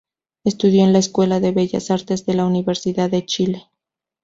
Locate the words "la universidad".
2.33-3.07